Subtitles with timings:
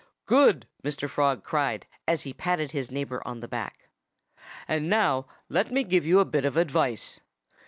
[0.25, 1.07] "Good!" Mr.
[1.07, 3.87] Frog cried, as he patted his neighbor on the back.
[4.67, 7.19] "And now let me give you a bit of advice.